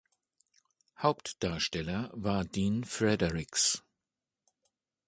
Hauptdarsteller 1.03 2.09
war 2.15 2.43
Dean 2.43 2.83
Fredericks. 2.83 3.83